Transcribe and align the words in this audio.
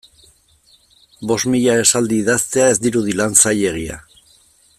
Bost 1.31 1.49
mila 1.55 1.75
esaldi 1.83 2.19
idaztea 2.23 2.73
ez 2.73 2.79
dirudi 2.87 3.15
lan 3.21 3.39
zailegia. 3.45 4.01